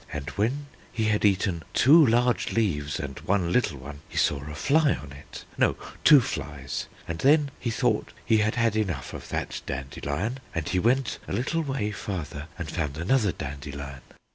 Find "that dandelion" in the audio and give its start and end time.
9.29-10.39